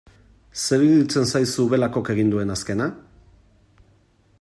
[0.61, 2.89] Zer iruditzen zaizu Belakok egin duen azkena?